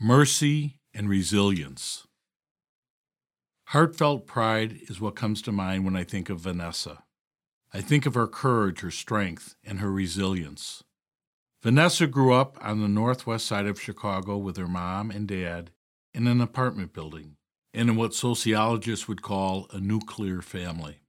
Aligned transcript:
mercy, 0.00 0.78
and 0.94 1.08
resilience. 1.08 2.06
Heartfelt 3.68 4.26
pride 4.26 4.78
is 4.88 5.00
what 5.00 5.16
comes 5.16 5.42
to 5.42 5.52
mind 5.52 5.84
when 5.84 5.96
I 5.96 6.04
think 6.04 6.30
of 6.30 6.38
Vanessa. 6.38 7.02
I 7.74 7.80
think 7.80 8.06
of 8.06 8.14
her 8.14 8.28
courage, 8.28 8.80
her 8.80 8.92
strength, 8.92 9.56
and 9.64 9.80
her 9.80 9.90
resilience. 9.90 10.84
Vanessa 11.62 12.06
grew 12.06 12.32
up 12.32 12.56
on 12.60 12.80
the 12.80 12.88
northwest 12.88 13.44
side 13.44 13.66
of 13.66 13.80
Chicago 13.80 14.36
with 14.36 14.56
her 14.56 14.68
mom 14.68 15.10
and 15.10 15.26
dad 15.26 15.72
in 16.14 16.28
an 16.28 16.40
apartment 16.40 16.92
building 16.92 17.36
and 17.74 17.90
in 17.90 17.96
what 17.96 18.14
sociologists 18.14 19.08
would 19.08 19.20
call 19.20 19.66
a 19.72 19.80
nuclear 19.80 20.40
family. 20.40 21.00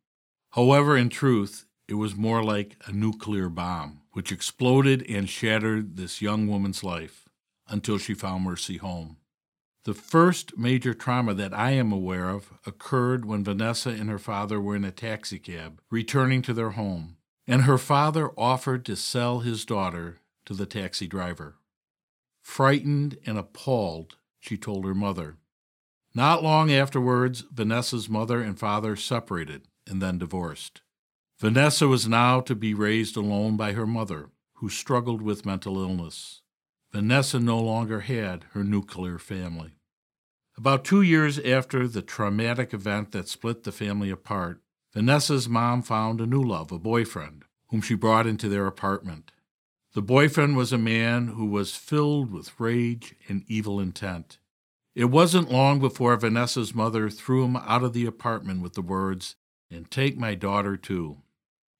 However, 0.53 0.97
in 0.97 1.09
truth, 1.09 1.65
it 1.87 1.93
was 1.93 2.15
more 2.15 2.43
like 2.43 2.75
a 2.87 2.91
nuclear 2.91 3.49
bomb, 3.49 4.01
which 4.13 4.31
exploded 4.31 5.05
and 5.07 5.29
shattered 5.29 5.95
this 5.95 6.23
young 6.23 6.47
woman's 6.47 6.83
life 6.83 7.28
until 7.69 7.97
she 7.97 8.13
found 8.13 8.43
Mercy 8.43 8.77
home. 8.77 9.17
The 9.85 9.93
first 9.93 10.57
major 10.57 10.93
trauma 10.93 11.33
that 11.35 11.53
I 11.53 11.71
am 11.71 11.91
aware 11.91 12.29
of 12.29 12.51
occurred 12.65 13.25
when 13.25 13.43
Vanessa 13.43 13.89
and 13.89 14.09
her 14.09 14.19
father 14.19 14.59
were 14.59 14.75
in 14.75 14.83
a 14.83 14.91
taxicab 14.91 15.81
returning 15.89 16.41
to 16.43 16.53
their 16.53 16.71
home, 16.71 17.17
and 17.47 17.63
her 17.63 17.77
father 17.77 18.31
offered 18.37 18.85
to 18.85 18.95
sell 18.95 19.39
his 19.39 19.65
daughter 19.65 20.19
to 20.45 20.53
the 20.53 20.65
taxi 20.65 21.07
driver. 21.07 21.55
Frightened 22.41 23.17
and 23.25 23.37
appalled, 23.37 24.17
she 24.39 24.57
told 24.57 24.85
her 24.85 24.95
mother. 24.95 25.37
Not 26.13 26.43
long 26.43 26.71
afterwards, 26.71 27.45
Vanessa's 27.51 28.09
mother 28.09 28.41
and 28.41 28.59
father 28.59 28.95
separated 28.95 29.67
and 29.87 30.01
then 30.01 30.17
divorced. 30.17 30.81
Vanessa 31.39 31.87
was 31.87 32.07
now 32.07 32.41
to 32.41 32.55
be 32.55 32.73
raised 32.73 33.15
alone 33.15 33.55
by 33.55 33.73
her 33.73 33.87
mother, 33.87 34.29
who 34.55 34.69
struggled 34.69 35.21
with 35.21 35.45
mental 35.45 35.81
illness. 35.81 36.41
Vanessa 36.91 37.39
no 37.39 37.59
longer 37.59 38.01
had 38.01 38.45
her 38.53 38.63
nuclear 38.63 39.19
family. 39.19 39.73
About 40.57 40.83
two 40.83 41.01
years 41.01 41.37
after 41.39 41.87
the 41.87 42.01
traumatic 42.01 42.73
event 42.73 43.11
that 43.11 43.29
split 43.29 43.63
the 43.63 43.71
family 43.71 44.09
apart, 44.09 44.61
Vanessa's 44.93 45.47
mom 45.47 45.83
found 45.83 46.19
a 46.19 46.25
new 46.25 46.41
love, 46.41 46.71
a 46.71 46.79
boyfriend, 46.79 47.45
whom 47.67 47.81
she 47.81 47.93
brought 47.93 48.25
into 48.25 48.49
their 48.49 48.65
apartment. 48.65 49.31
The 49.93 50.01
boyfriend 50.01 50.57
was 50.57 50.73
a 50.73 50.77
man 50.77 51.29
who 51.29 51.45
was 51.45 51.75
filled 51.75 52.31
with 52.31 52.59
rage 52.59 53.15
and 53.27 53.43
evil 53.47 53.79
intent. 53.79 54.39
It 54.95 55.05
wasn't 55.05 55.51
long 55.51 55.79
before 55.79 56.17
Vanessa's 56.17 56.75
mother 56.75 57.09
threw 57.09 57.45
him 57.45 57.55
out 57.55 57.83
of 57.83 57.93
the 57.93 58.05
apartment 58.05 58.61
with 58.61 58.73
the 58.73 58.81
words, 58.81 59.35
And 59.71 59.89
take 59.89 60.17
my 60.17 60.33
daughter 60.35 60.75
too. 60.75 61.21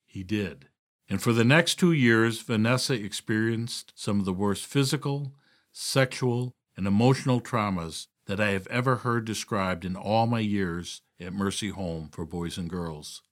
He 0.06 0.24
did. 0.24 0.69
And 1.10 1.22
for 1.22 1.34
the 1.34 1.44
next 1.44 1.76
two 1.76 1.92
years, 1.92 2.42
Vanessa 2.42 2.94
experienced 2.94 3.94
some 3.96 4.20
of 4.20 4.26
the 4.26 4.34
worst 4.34 4.66
physical, 4.66 5.34
sexual, 5.72 6.54
and 6.78 6.86
emotional 6.86 7.42
traumas 7.42 8.08
that 8.28 8.40
I 8.40 8.52
have 8.52 8.68
ever 8.68 8.98
heard 8.98 9.26
described 9.26 9.84
in 9.84 9.96
all 9.96 10.28
my 10.28 10.40
years 10.40 11.02
at 11.20 11.34
Mercy 11.34 11.70
Home 11.70 12.10
for 12.12 12.26
Boys 12.26 12.58
and 12.58 12.70
Girls. 12.70 13.24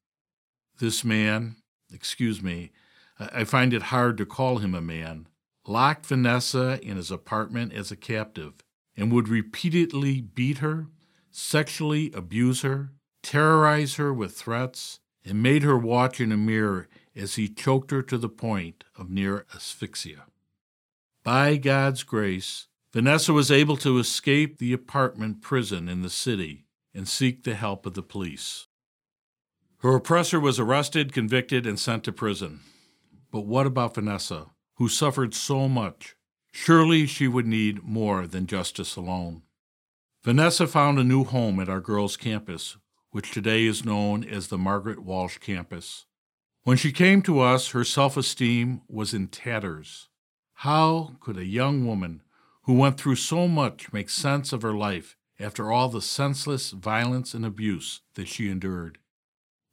This 0.79 1.05
man, 1.05 1.57
excuse 1.93 2.41
me, 2.41 2.71
I 3.19 3.43
find 3.43 3.73
it 3.73 3.83
hard 3.83 4.17
to 4.17 4.25
call 4.25 4.57
him 4.57 4.73
a 4.73 4.81
man, 4.81 5.27
locked 5.67 6.07
Vanessa 6.07 6.79
in 6.81 6.97
his 6.97 7.11
apartment 7.11 7.73
as 7.73 7.91
a 7.91 7.95
captive 7.95 8.53
and 8.95 9.11
would 9.11 9.29
repeatedly 9.29 10.21
beat 10.21 10.57
her, 10.59 10.87
sexually 11.29 12.11
abuse 12.13 12.61
her, 12.61 12.89
terrorize 13.21 13.95
her 13.95 14.11
with 14.11 14.35
threats, 14.35 14.99
and 15.23 15.43
made 15.43 15.61
her 15.61 15.77
watch 15.77 16.19
in 16.19 16.31
a 16.31 16.37
mirror 16.37 16.87
as 17.17 17.35
he 17.35 17.49
choked 17.49 17.91
her 17.91 18.01
to 18.03 18.17
the 18.17 18.29
point 18.29 18.83
of 18.95 19.09
near 19.09 19.45
asphyxia. 19.53 20.25
By 21.23 21.57
God's 21.57 22.03
grace, 22.03 22.67
Vanessa 22.93 23.33
was 23.33 23.51
able 23.51 23.77
to 23.77 23.99
escape 23.99 24.57
the 24.57 24.73
apartment 24.73 25.41
prison 25.41 25.89
in 25.89 26.01
the 26.01 26.09
city 26.09 26.65
and 26.93 27.07
seek 27.07 27.43
the 27.43 27.55
help 27.55 27.85
of 27.85 27.93
the 27.93 28.01
police. 28.01 28.67
Her 29.81 29.95
oppressor 29.95 30.39
was 30.39 30.59
arrested, 30.59 31.13
convicted, 31.13 31.67
and 31.67 31.79
sent 31.79 32.03
to 32.05 32.11
prison. 32.11 32.61
But 33.31 33.45
what 33.45 33.67
about 33.67 33.93
Vanessa, 33.93 34.47
who 34.77 34.89
suffered 34.89 35.35
so 35.35 35.69
much? 35.69 36.15
Surely 36.51 37.05
she 37.05 37.27
would 37.27 37.45
need 37.45 37.83
more 37.83 38.25
than 38.25 38.47
justice 38.47 38.95
alone. 38.95 39.43
Vanessa 40.23 40.65
found 40.65 40.97
a 40.97 41.03
new 41.03 41.23
home 41.23 41.59
at 41.59 41.69
our 41.69 41.79
girls' 41.79 42.17
campus, 42.17 42.77
which 43.11 43.29
today 43.29 43.65
is 43.65 43.85
known 43.85 44.23
as 44.23 44.47
the 44.47 44.57
Margaret 44.57 45.03
Walsh 45.03 45.37
campus. 45.37 46.06
When 46.67 46.75
she 46.75 46.91
came 46.91 47.21
to 47.21 47.39
us, 47.39 47.69
her 47.69 47.85
self 47.85 48.17
esteem 48.17 48.81
was 48.89 49.13
in 49.13 49.29
tatters. 49.29 50.09
How 50.55 51.15
could 51.21 51.37
a 51.37 51.45
young 51.45 51.87
woman 51.87 52.23
who 52.63 52.73
went 52.73 52.97
through 52.99 53.15
so 53.15 53.47
much 53.47 53.93
make 53.93 54.09
sense 54.09 54.51
of 54.51 54.63
her 54.63 54.73
life 54.73 55.15
after 55.39 55.71
all 55.71 55.87
the 55.87 56.01
senseless 56.01 56.71
violence 56.71 57.33
and 57.33 57.45
abuse 57.45 58.01
that 58.15 58.27
she 58.27 58.49
endured? 58.49 58.97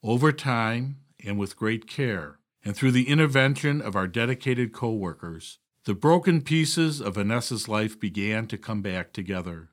Over 0.05 0.31
time, 0.31 0.99
and 1.25 1.37
with 1.37 1.56
great 1.56 1.88
care, 1.88 2.38
and 2.65 2.77
through 2.77 2.93
the 2.93 3.09
intervention 3.09 3.82
of 3.82 3.97
our 3.97 4.06
dedicated 4.06 4.72
co 4.72 4.93
workers, 4.93 5.59
the 5.87 5.94
broken 5.94 6.43
pieces 6.43 7.00
of 7.00 7.16
Vanessa's 7.16 7.66
life 7.66 7.99
began 7.99 8.47
to 8.47 8.56
come 8.56 8.82
back 8.82 9.12
together. 9.12 9.71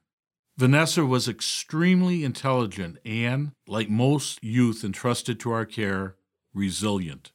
Vanessa 0.57 1.05
was 1.05 1.27
extremely 1.27 2.23
intelligent 2.23 2.97
and, 3.05 3.51
like 3.67 3.91
most 3.91 4.43
youth 4.43 4.83
entrusted 4.83 5.39
to 5.39 5.51
our 5.51 5.67
care, 5.67 6.15
resilient. 6.53 7.31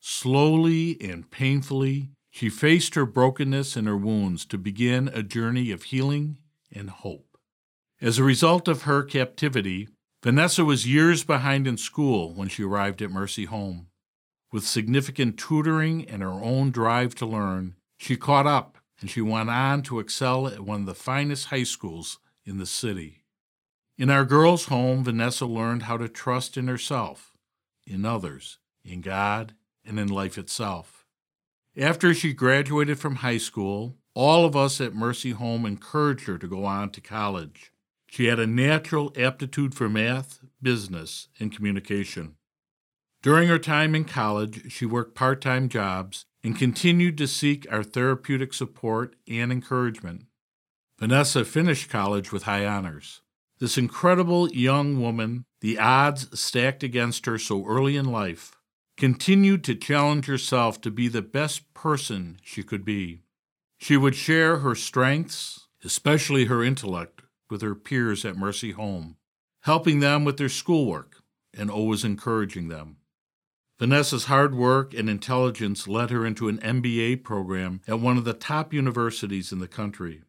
Slowly 0.00 0.96
and 1.00 1.30
painfully, 1.30 2.10
she 2.30 2.48
faced 2.48 2.94
her 2.94 3.06
brokenness 3.06 3.76
and 3.76 3.86
her 3.86 3.96
wounds 3.96 4.44
to 4.46 4.58
begin 4.58 5.08
a 5.08 5.22
journey 5.22 5.70
of 5.70 5.84
healing 5.84 6.38
and 6.72 6.90
hope. 6.90 7.36
As 8.00 8.18
a 8.18 8.24
result 8.24 8.68
of 8.68 8.82
her 8.82 9.02
captivity, 9.02 9.88
Vanessa 10.22 10.64
was 10.64 10.86
years 10.86 11.24
behind 11.24 11.66
in 11.66 11.76
school 11.76 12.32
when 12.32 12.48
she 12.48 12.62
arrived 12.62 13.02
at 13.02 13.10
Mercy 13.10 13.46
Home. 13.46 13.88
With 14.52 14.66
significant 14.66 15.38
tutoring 15.38 16.08
and 16.08 16.22
her 16.22 16.28
own 16.28 16.70
drive 16.70 17.14
to 17.16 17.26
learn, 17.26 17.74
she 17.98 18.16
caught 18.16 18.46
up 18.46 18.78
and 19.00 19.10
she 19.10 19.20
went 19.20 19.50
on 19.50 19.82
to 19.82 19.98
excel 20.00 20.46
at 20.46 20.60
one 20.60 20.80
of 20.80 20.86
the 20.86 20.94
finest 20.94 21.46
high 21.46 21.64
schools 21.64 22.18
in 22.44 22.58
the 22.58 22.66
city. 22.66 23.24
In 23.96 24.10
our 24.10 24.24
girls' 24.24 24.66
home, 24.66 25.04
Vanessa 25.04 25.46
learned 25.46 25.84
how 25.84 25.96
to 25.96 26.08
trust 26.08 26.56
in 26.56 26.68
herself 26.68 27.32
in 27.88 28.04
others, 28.04 28.58
in 28.84 29.00
God, 29.00 29.54
and 29.84 29.98
in 29.98 30.08
life 30.08 30.38
itself. 30.38 31.06
After 31.76 32.12
she 32.12 32.32
graduated 32.32 32.98
from 32.98 33.16
high 33.16 33.38
school, 33.38 33.96
all 34.14 34.44
of 34.44 34.56
us 34.56 34.80
at 34.80 34.94
Mercy 34.94 35.30
Home 35.30 35.64
encouraged 35.64 36.26
her 36.26 36.38
to 36.38 36.48
go 36.48 36.64
on 36.64 36.90
to 36.90 37.00
college. 37.00 37.72
She 38.08 38.26
had 38.26 38.38
a 38.38 38.46
natural 38.46 39.12
aptitude 39.16 39.74
for 39.74 39.88
math, 39.88 40.40
business, 40.60 41.28
and 41.38 41.54
communication. 41.54 42.34
During 43.22 43.48
her 43.48 43.58
time 43.58 43.94
in 43.94 44.04
college, 44.04 44.72
she 44.72 44.86
worked 44.86 45.14
part 45.14 45.40
time 45.40 45.68
jobs 45.68 46.24
and 46.42 46.58
continued 46.58 47.18
to 47.18 47.26
seek 47.26 47.66
our 47.70 47.82
therapeutic 47.82 48.54
support 48.54 49.16
and 49.28 49.52
encouragement. 49.52 50.26
Vanessa 50.98 51.44
finished 51.44 51.90
college 51.90 52.32
with 52.32 52.44
high 52.44 52.64
honors. 52.64 53.20
This 53.60 53.76
incredible 53.76 54.48
young 54.50 55.00
woman, 55.00 55.44
the 55.60 55.78
odds 55.78 56.38
stacked 56.38 56.82
against 56.82 57.26
her 57.26 57.38
so 57.38 57.66
early 57.66 57.96
in 57.96 58.04
life, 58.04 58.56
continued 58.96 59.64
to 59.64 59.74
challenge 59.74 60.26
herself 60.26 60.80
to 60.80 60.90
be 60.90 61.08
the 61.08 61.22
best 61.22 61.72
person 61.74 62.38
she 62.42 62.62
could 62.62 62.84
be. 62.84 63.22
She 63.78 63.96
would 63.96 64.14
share 64.14 64.58
her 64.58 64.74
strengths, 64.74 65.68
especially 65.84 66.46
her 66.46 66.62
intellect, 66.62 67.22
with 67.50 67.62
her 67.62 67.74
peers 67.74 68.24
at 68.24 68.36
Mercy 68.36 68.72
Home, 68.72 69.16
helping 69.62 70.00
them 70.00 70.24
with 70.24 70.36
their 70.36 70.48
schoolwork 70.48 71.22
and 71.56 71.70
always 71.70 72.04
encouraging 72.04 72.68
them. 72.68 72.96
Vanessa's 73.78 74.24
hard 74.24 74.56
work 74.56 74.92
and 74.92 75.08
intelligence 75.08 75.86
led 75.86 76.10
her 76.10 76.26
into 76.26 76.48
an 76.48 76.58
MBA 76.58 77.22
program 77.22 77.80
at 77.86 78.00
one 78.00 78.18
of 78.18 78.24
the 78.24 78.32
top 78.32 78.74
universities 78.74 79.52
in 79.52 79.60
the 79.60 79.68
country. 79.68 80.22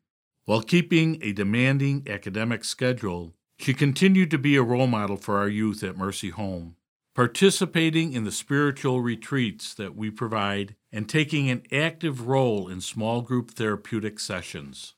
While 0.45 0.61
keeping 0.61 1.19
a 1.23 1.33
demanding 1.33 2.05
academic 2.07 2.63
schedule, 2.63 3.33
she 3.59 3.73
continued 3.73 4.31
to 4.31 4.37
be 4.37 4.55
a 4.55 4.63
role 4.63 4.87
model 4.87 5.17
for 5.17 5.37
our 5.37 5.49
youth 5.49 5.83
at 5.83 5.97
Mercy 5.97 6.29
Home, 6.29 6.77
participating 7.13 8.13
in 8.13 8.23
the 8.23 8.31
spiritual 8.31 9.01
retreats 9.01 9.73
that 9.73 9.97
we 9.97 10.09
provide 10.09 10.75
and 10.93 11.09
taking 11.09 11.49
an 11.49 11.63
active 11.69 12.27
role 12.27 12.69
in 12.69 12.79
small 12.79 13.21
group 13.21 13.51
therapeutic 13.51 14.17
sessions. 14.17 14.93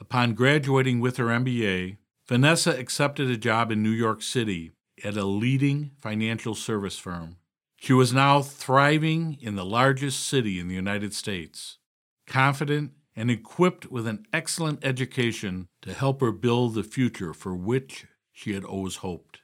Upon 0.00 0.34
graduating 0.34 0.98
with 0.98 1.16
her 1.18 1.26
MBA, 1.26 1.98
Vanessa 2.26 2.76
accepted 2.76 3.30
a 3.30 3.36
job 3.36 3.70
in 3.70 3.84
New 3.84 3.90
York 3.90 4.20
City 4.20 4.72
at 5.04 5.16
a 5.16 5.24
leading 5.24 5.92
financial 5.96 6.56
service 6.56 6.98
firm. 6.98 7.36
She 7.76 7.92
was 7.92 8.12
now 8.12 8.42
thriving 8.42 9.38
in 9.40 9.54
the 9.54 9.64
largest 9.64 10.26
city 10.26 10.58
in 10.58 10.66
the 10.66 10.74
United 10.74 11.14
States, 11.14 11.78
confident 12.26 12.92
and 13.16 13.30
equipped 13.30 13.90
with 13.90 14.06
an 14.06 14.26
excellent 14.32 14.84
education 14.84 15.68
to 15.80 15.94
help 15.94 16.20
her 16.20 16.30
build 16.30 16.74
the 16.74 16.84
future 16.84 17.32
for 17.32 17.54
which 17.54 18.06
she 18.30 18.52
had 18.52 18.62
always 18.62 18.96
hoped. 18.96 19.40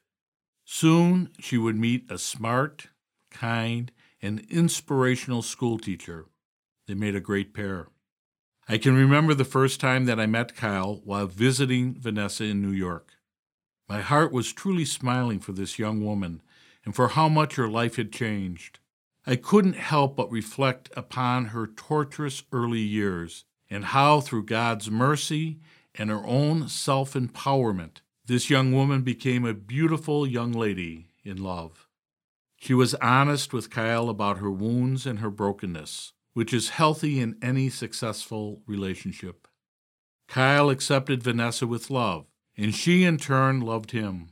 Soon 0.64 1.30
she 1.40 1.56
would 1.56 1.76
meet 1.76 2.10
a 2.10 2.18
smart, 2.18 2.88
kind, 3.30 3.90
and 4.20 4.46
inspirational 4.50 5.42
schoolteacher. 5.42 6.26
They 6.86 6.94
made 6.94 7.16
a 7.16 7.20
great 7.20 7.54
pair. 7.54 7.88
I 8.68 8.78
can 8.78 8.94
remember 8.94 9.34
the 9.34 9.44
first 9.44 9.80
time 9.80 10.04
that 10.04 10.20
I 10.20 10.26
met 10.26 10.54
Kyle 10.54 11.00
while 11.04 11.26
visiting 11.26 11.94
Vanessa 11.98 12.44
in 12.44 12.62
New 12.62 12.70
York. 12.70 13.14
My 13.88 14.00
heart 14.00 14.32
was 14.32 14.52
truly 14.52 14.84
smiling 14.84 15.40
for 15.40 15.52
this 15.52 15.78
young 15.78 16.04
woman 16.04 16.42
and 16.84 16.94
for 16.94 17.08
how 17.08 17.28
much 17.28 17.56
her 17.56 17.68
life 17.68 17.96
had 17.96 18.12
changed. 18.12 18.78
I 19.26 19.36
couldn't 19.36 19.76
help 19.76 20.16
but 20.16 20.30
reflect 20.30 20.90
upon 20.96 21.46
her 21.46 21.66
torturous 21.66 22.42
early 22.52 22.80
years 22.80 23.44
and 23.72 23.86
how, 23.86 24.20
through 24.20 24.44
God's 24.44 24.90
mercy 24.90 25.58
and 25.94 26.10
her 26.10 26.26
own 26.26 26.68
self 26.68 27.14
empowerment, 27.14 28.02
this 28.26 28.50
young 28.50 28.72
woman 28.72 29.00
became 29.00 29.46
a 29.46 29.54
beautiful 29.54 30.26
young 30.26 30.52
lady 30.52 31.08
in 31.24 31.42
love. 31.42 31.88
She 32.56 32.74
was 32.74 32.94
honest 32.96 33.54
with 33.54 33.70
Kyle 33.70 34.10
about 34.10 34.38
her 34.38 34.50
wounds 34.50 35.06
and 35.06 35.20
her 35.20 35.30
brokenness, 35.30 36.12
which 36.34 36.52
is 36.52 36.68
healthy 36.68 37.18
in 37.18 37.38
any 37.40 37.70
successful 37.70 38.60
relationship. 38.66 39.48
Kyle 40.28 40.68
accepted 40.68 41.22
Vanessa 41.22 41.66
with 41.66 41.90
love, 41.90 42.26
and 42.58 42.74
she 42.74 43.04
in 43.04 43.16
turn 43.16 43.60
loved 43.60 43.92
him. 43.92 44.28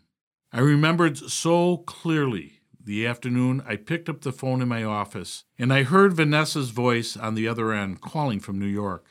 I 0.53 0.61
remembered 0.61 1.17
so 1.17 1.79
clearly 1.79 2.61
the 2.79 3.07
afternoon 3.07 3.63
I 3.67 3.77
picked 3.77 4.11
up 4.11 4.21
the 4.21 4.33
phone 4.33 4.61
in 4.61 4.69
my 4.69 4.85
office 4.85 5.45
and 5.59 5.73
I 5.73 5.85
heard 5.85 6.13
Vanessa's 6.13 6.71
voice 6.71 7.17
on 7.17 7.35
the 7.35 7.49
other 7.49 7.73
end 7.73 8.01
calling 8.01 8.41
from 8.41 8.59
New 8.59 8.67
York. 8.67 9.07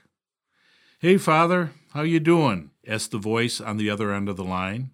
"Hey 1.00 1.18
father, 1.18 1.72
how 1.94 2.02
you 2.02 2.20
doing?" 2.20 2.72
asked 2.86 3.12
the 3.12 3.18
voice 3.18 3.62
on 3.62 3.78
the 3.78 3.90
other 3.90 4.12
end 4.12 4.28
of 4.28 4.36
the 4.36 4.44
line. 4.44 4.92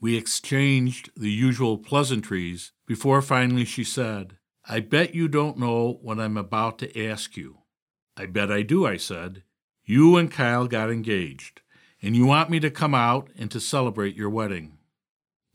We 0.00 0.16
exchanged 0.16 1.10
the 1.16 1.30
usual 1.30 1.78
pleasantries 1.78 2.72
before 2.84 3.22
finally 3.22 3.64
she 3.64 3.84
said, 3.84 4.38
I 4.68 4.80
bet 4.80 5.14
you 5.14 5.28
don't 5.28 5.58
know 5.58 6.00
what 6.02 6.18
I'm 6.18 6.36
about 6.36 6.80
to 6.80 7.06
ask 7.06 7.36
you. 7.36 7.58
I 8.16 8.26
bet 8.26 8.50
I 8.50 8.62
do, 8.62 8.84
I 8.84 8.96
said. 8.96 9.44
You 9.84 10.16
and 10.16 10.32
Kyle 10.32 10.66
got 10.66 10.90
engaged, 10.90 11.60
and 12.02 12.16
you 12.16 12.26
want 12.26 12.50
me 12.50 12.58
to 12.58 12.70
come 12.70 12.94
out 12.94 13.30
and 13.38 13.48
to 13.52 13.60
celebrate 13.60 14.16
your 14.16 14.30
wedding. 14.30 14.78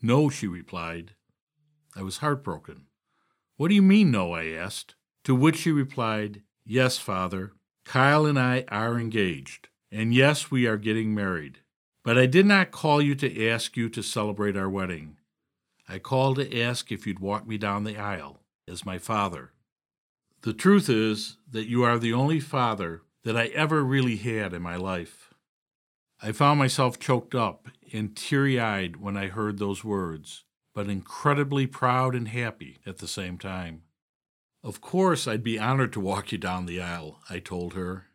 No, 0.01 0.29
she 0.29 0.47
replied. 0.47 1.15
I 1.97 2.01
was 2.01 2.17
heartbroken. 2.17 2.85
What 3.57 3.67
do 3.67 3.75
you 3.75 3.81
mean, 3.81 4.09
no? 4.09 4.31
I 4.31 4.45
asked. 4.45 4.95
To 5.25 5.35
which 5.35 5.57
she 5.57 5.71
replied, 5.73 6.43
Yes, 6.65 6.97
Father, 6.97 7.51
Kyle 7.83 8.25
and 8.25 8.39
I 8.39 8.63
are 8.69 8.97
engaged, 8.97 9.67
and 9.91 10.13
yes, 10.13 10.49
we 10.49 10.65
are 10.65 10.77
getting 10.77 11.13
married. 11.13 11.59
But 12.03 12.17
I 12.17 12.25
did 12.25 12.45
not 12.45 12.71
call 12.71 13.01
you 13.01 13.13
to 13.15 13.49
ask 13.49 13.77
you 13.77 13.89
to 13.89 14.01
celebrate 14.01 14.57
our 14.57 14.69
wedding. 14.69 15.17
I 15.87 15.99
called 15.99 16.37
to 16.37 16.61
ask 16.61 16.91
if 16.91 17.05
you'd 17.05 17.19
walk 17.19 17.45
me 17.45 17.57
down 17.57 17.83
the 17.83 17.97
aisle 17.97 18.39
as 18.67 18.85
my 18.85 18.97
father. 18.97 19.51
The 20.41 20.53
truth 20.53 20.89
is 20.89 21.37
that 21.51 21.67
you 21.67 21.83
are 21.83 21.99
the 21.99 22.13
only 22.13 22.39
father 22.39 23.03
that 23.23 23.37
I 23.37 23.47
ever 23.47 23.83
really 23.83 24.15
had 24.15 24.53
in 24.53 24.61
my 24.61 24.75
life. 24.75 25.33
I 26.23 26.31
found 26.31 26.57
myself 26.57 26.97
choked 26.97 27.35
up 27.35 27.67
and 27.93 28.15
teary 28.15 28.59
eyed 28.59 28.97
when 28.97 29.17
I 29.17 29.27
heard 29.27 29.59
those 29.59 29.83
words, 29.83 30.43
but 30.73 30.89
incredibly 30.89 31.67
proud 31.67 32.15
and 32.15 32.27
happy 32.27 32.79
at 32.85 32.99
the 32.99 33.07
same 33.07 33.37
time. 33.37 33.83
Of 34.63 34.81
course, 34.81 35.27
I'd 35.27 35.43
be 35.43 35.59
honored 35.59 35.93
to 35.93 35.99
walk 35.99 36.31
you 36.31 36.37
down 36.37 36.65
the 36.65 36.81
aisle, 36.81 37.19
I 37.29 37.39
told 37.39 37.73
her. 37.73 38.05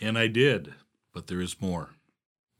And 0.00 0.18
I 0.18 0.26
did, 0.26 0.74
but 1.12 1.26
there 1.26 1.40
is 1.40 1.60
more. 1.60 1.90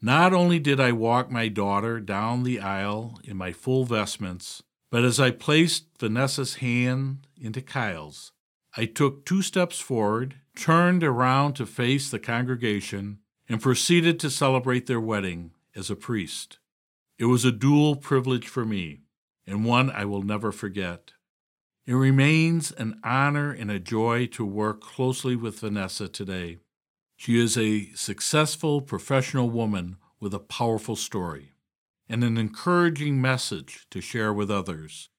Not 0.02 0.32
only 0.32 0.58
did 0.58 0.80
I 0.80 0.92
walk 0.92 1.30
my 1.30 1.48
daughter 1.48 2.00
down 2.00 2.42
the 2.42 2.60
aisle 2.60 3.20
in 3.24 3.36
my 3.36 3.52
full 3.52 3.84
vestments, 3.84 4.62
but 4.90 5.04
as 5.04 5.20
I 5.20 5.30
placed 5.30 5.86
Vanessa's 5.98 6.56
hand 6.56 7.26
into 7.36 7.60
Kyle's, 7.60 8.32
I 8.76 8.86
took 8.86 9.26
two 9.26 9.42
steps 9.42 9.78
forward, 9.78 10.36
turned 10.56 11.04
around 11.04 11.54
to 11.54 11.66
face 11.66 12.10
the 12.10 12.18
congregation, 12.18 13.18
and 13.48 13.60
proceeded 13.60 14.18
to 14.20 14.30
celebrate 14.30 14.86
their 14.86 15.00
wedding 15.00 15.52
as 15.74 15.90
a 15.90 15.96
priest. 15.96 16.58
It 17.18 17.26
was 17.26 17.44
a 17.44 17.52
dual 17.52 17.96
privilege 17.96 18.48
for 18.48 18.64
me, 18.64 19.00
and 19.46 19.64
one 19.64 19.90
I 19.90 20.04
will 20.04 20.22
never 20.22 20.52
forget. 20.52 21.12
It 21.86 21.94
remains 21.94 22.70
an 22.72 23.00
honor 23.02 23.50
and 23.50 23.70
a 23.70 23.80
joy 23.80 24.26
to 24.28 24.44
work 24.44 24.80
closely 24.80 25.36
with 25.36 25.60
Vanessa 25.60 26.08
today. 26.08 26.58
She 27.22 27.38
is 27.38 27.58
a 27.58 27.92
successful 27.92 28.80
professional 28.80 29.50
woman 29.50 29.98
with 30.20 30.32
a 30.32 30.38
powerful 30.38 30.96
story 30.96 31.52
and 32.08 32.24
an 32.24 32.38
encouraging 32.38 33.20
message 33.20 33.86
to 33.90 34.00
share 34.00 34.32
with 34.32 34.50
others. 34.50 35.10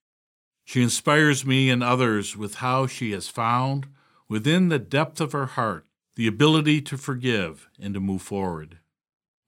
She 0.64 0.82
inspires 0.82 1.46
me 1.46 1.70
and 1.70 1.80
others 1.80 2.36
with 2.36 2.56
how 2.56 2.88
she 2.88 3.12
has 3.12 3.28
found, 3.28 3.86
within 4.28 4.68
the 4.68 4.80
depth 4.80 5.20
of 5.20 5.30
her 5.30 5.46
heart, 5.46 5.86
the 6.16 6.26
ability 6.26 6.80
to 6.82 6.98
forgive 6.98 7.68
and 7.78 7.94
to 7.94 8.00
move 8.00 8.22
forward. 8.22 8.78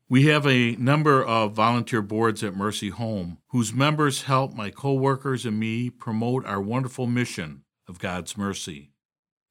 We 0.09 0.27
have 0.27 0.47
a 0.47 0.77
number 0.77 1.25
of 1.25 1.55
volunteer 1.55 2.03
boards 2.03 2.45
at 2.45 2.57
Mercy 2.57 2.91
Home 2.91 3.39
whose 3.49 3.75
members 3.75 4.23
help 4.23 4.55
my 4.55 4.71
coworkers 4.71 5.45
and 5.45 5.59
me 5.59 5.91
promote 5.91 6.47
our 6.47 6.61
wonderful 6.61 7.09
mission 7.09 7.65
of 7.89 7.99
God's 7.99 8.39
mercy. 8.39 8.93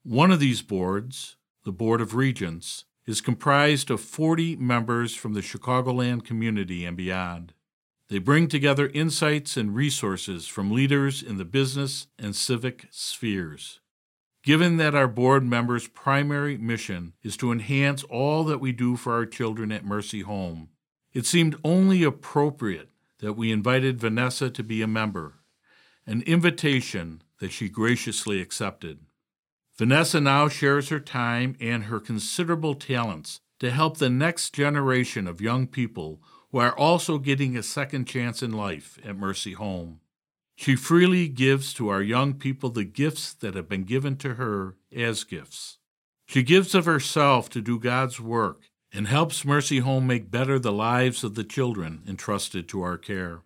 One 0.04 0.32
of 0.32 0.40
these 0.40 0.62
boards, 0.62 1.36
the 1.66 1.74
Board 1.74 2.00
of 2.00 2.16
Regents, 2.16 2.86
is 3.06 3.22
comprised 3.22 3.92
of 3.92 4.02
40 4.02 4.56
members 4.56 5.16
from 5.16 5.34
the 5.34 5.42
Chicagoland 5.42 6.26
community 6.26 6.86
and 6.86 6.96
beyond. 6.96 7.54
They 8.10 8.20
bring 8.20 8.48
together 8.48 8.92
insights 8.94 9.58
and 9.58 9.76
resources 9.76 10.48
from 10.48 10.72
leaders 10.72 11.24
in 11.24 11.38
the 11.38 11.46
business 11.46 12.08
and 12.20 12.36
civic 12.36 12.88
spheres. 12.92 13.80
Given 14.44 14.78
that 14.78 14.94
our 14.94 15.08
board 15.08 15.46
members' 15.46 15.88
primary 15.88 16.58
mission 16.58 17.14
is 17.24 17.38
to 17.38 17.52
enhance 17.52 18.04
all 18.04 18.44
that 18.44 18.60
we 18.60 18.74
do 18.74 18.98
for 18.98 19.14
our 19.14 19.26
children 19.26 19.72
at 19.72 19.86
Mercy 19.86 20.22
Home, 20.22 20.70
it 21.14 21.26
seemed 21.26 21.56
only 21.64 22.04
appropriate 22.04 22.90
that 23.20 23.34
we 23.34 23.52
invited 23.54 24.02
Vanessa 24.02 24.50
to 24.50 24.64
be 24.64 24.82
a 24.82 24.88
member, 24.88 25.36
an 26.06 26.22
invitation 26.24 27.22
that 27.40 27.54
she 27.54 27.70
graciously 27.70 28.42
accepted. 28.42 29.00
Vanessa 29.78 30.22
now 30.22 30.48
shares 30.48 30.90
her 30.90 31.00
time 31.00 31.56
and 31.60 31.86
her 31.86 32.00
considerable 32.00 32.76
talents 32.76 33.40
to 33.60 33.72
help 33.72 33.98
the 33.98 34.10
next 34.10 34.54
generation 34.54 35.28
of 35.28 35.42
young 35.42 35.66
people 35.66 36.22
who 36.52 36.60
are 36.60 36.78
also 36.78 37.18
getting 37.18 37.58
a 37.58 37.64
second 37.64 38.06
chance 38.06 38.44
in 38.44 38.52
life 38.52 39.00
at 39.04 39.18
Mercy 39.18 39.54
Home. 39.54 40.00
She 40.56 40.76
freely 40.76 41.28
gives 41.28 41.74
to 41.74 41.90
our 41.90 42.04
young 42.04 42.36
people 42.36 42.70
the 42.70 42.84
gifts 42.84 43.34
that 43.34 43.56
have 43.56 43.68
been 43.68 43.84
given 43.84 44.18
to 44.18 44.36
her 44.36 44.76
as 44.96 45.24
gifts. 45.24 45.80
She 46.28 46.44
gives 46.44 46.76
of 46.76 46.86
herself 46.86 47.50
to 47.50 47.62
do 47.62 47.80
God's 47.80 48.20
work 48.20 48.70
and 48.92 49.08
helps 49.08 49.44
Mercy 49.44 49.80
Home 49.80 50.06
make 50.06 50.30
better 50.30 50.60
the 50.60 50.72
lives 50.72 51.24
of 51.24 51.34
the 51.34 51.44
children 51.44 52.04
entrusted 52.08 52.70
to 52.70 52.84
our 52.84 52.98
care. 52.98 53.42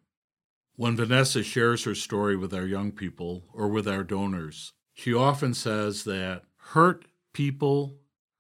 When 0.76 0.98
Vanessa 0.98 1.42
shares 1.42 1.86
her 1.86 1.96
story 1.96 2.36
with 2.36 2.54
our 2.54 2.66
young 2.66 2.92
people 2.92 3.46
or 3.54 3.70
with 3.70 3.88
our 3.88 4.04
donors, 4.04 4.74
she 4.98 5.14
often 5.14 5.54
says 5.54 6.06
that 6.06 6.42
hurt 6.74 7.06
people 7.32 8.00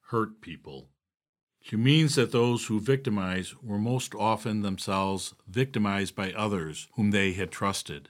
hurt 0.09 0.41
people. 0.41 0.89
She 1.61 1.75
means 1.75 2.15
that 2.15 2.31
those 2.31 2.65
who 2.65 2.79
victimize 2.79 3.53
were 3.61 3.77
most 3.77 4.15
often 4.15 4.63
themselves 4.63 5.35
victimized 5.47 6.15
by 6.15 6.33
others 6.33 6.87
whom 6.95 7.11
they 7.11 7.33
had 7.33 7.51
trusted. 7.51 8.09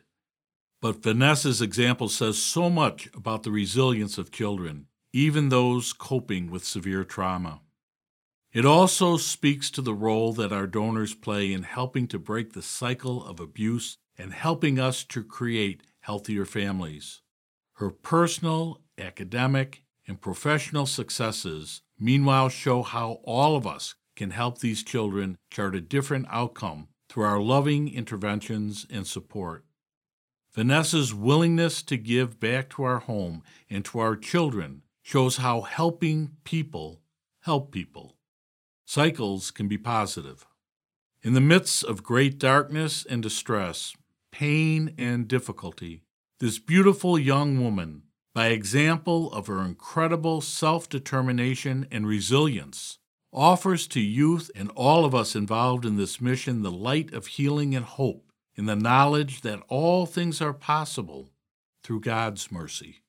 But 0.82 1.04
Vanessa's 1.04 1.62
example 1.62 2.08
says 2.08 2.42
so 2.42 2.70
much 2.70 3.10
about 3.14 3.44
the 3.44 3.52
resilience 3.52 4.18
of 4.18 4.32
children, 4.32 4.86
even 5.12 5.50
those 5.50 5.92
coping 5.92 6.50
with 6.50 6.64
severe 6.64 7.04
trauma. 7.04 7.60
It 8.54 8.66
also 8.66 9.18
speaks 9.18 9.70
to 9.72 9.82
the 9.82 9.94
role 9.94 10.32
that 10.34 10.54
our 10.54 10.68
donors 10.68 11.14
play 11.14 11.52
in 11.52 11.64
helping 11.64 12.08
to 12.08 12.20
break 12.20 12.54
the 12.54 12.62
cycle 12.62 13.26
of 13.26 13.42
abuse 13.42 13.98
and 14.18 14.34
helping 14.34 14.80
us 14.80 15.04
to 15.06 15.22
create 15.22 15.82
healthier 16.00 16.46
families. 16.46 17.22
Her 17.78 17.92
personal, 17.92 18.82
academic, 18.98 19.84
and 20.08 20.20
professional 20.20 20.88
successes, 20.88 21.84
meanwhile, 22.00 22.50
show 22.50 22.82
how 22.82 23.20
all 23.24 23.56
of 23.56 23.68
us 23.68 23.94
can 24.16 24.32
help 24.32 24.58
these 24.58 24.82
children 24.82 25.38
chart 25.52 25.76
a 25.76 25.82
different 25.82 26.26
outcome 26.32 26.88
through 27.08 27.26
our 27.26 27.40
loving 27.40 27.94
interventions 27.94 28.88
and 28.90 29.06
support. 29.06 29.64
Vanessa's 30.56 31.14
willingness 31.14 31.84
to 31.84 31.98
give 31.98 32.40
back 32.40 32.72
to 32.72 32.82
our 32.82 32.98
home 32.98 33.44
and 33.70 33.86
to 33.86 34.00
our 34.00 34.16
children 34.16 34.82
shows 35.04 35.38
how 35.38 35.62
helping 35.62 36.32
people 36.44 37.02
help 37.42 37.72
people. 37.72 38.16
Cycles 38.86 39.52
can 39.52 39.68
be 39.68 39.78
positive. 39.78 40.48
In 41.22 41.34
the 41.34 41.42
midst 41.42 41.84
of 41.84 42.02
great 42.02 42.40
darkness 42.40 43.06
and 43.08 43.22
distress, 43.22 43.94
pain 44.32 44.96
and 44.98 45.28
difficulty, 45.28 46.02
this 46.40 46.60
beautiful 46.60 47.18
young 47.18 47.64
woman, 47.64 48.04
by 48.34 48.48
example 48.48 49.32
of 49.34 49.48
her 49.48 49.64
incredible 49.64 50.42
self 50.42 50.88
determination 50.88 51.88
and 51.92 52.06
resilience, 52.06 53.00
offers 53.34 53.88
to 53.88 54.00
youth 54.00 54.52
and 54.56 54.70
all 54.76 55.04
of 55.04 55.16
us 55.16 55.36
involved 55.36 55.86
in 55.86 55.98
this 55.98 56.22
mission 56.22 56.62
the 56.62 56.72
light 56.72 57.12
of 57.14 57.28
healing 57.28 57.76
and 57.76 57.86
hope 57.86 58.32
in 58.56 58.66
the 58.66 58.76
knowledge 58.76 59.42
that 59.42 59.64
all 59.68 60.06
things 60.06 60.42
are 60.42 60.54
possible 60.54 61.32
through 61.84 62.02
God's 62.02 62.52
mercy. 62.52 63.02